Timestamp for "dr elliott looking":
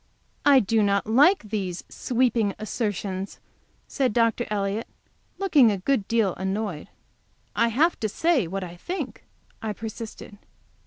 4.13-5.69